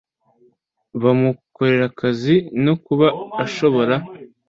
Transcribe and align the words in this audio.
bamukorera 1.01 1.85
akazi 1.91 2.35
no 2.65 2.73
kuba 2.85 3.07
ashobora 3.45 3.95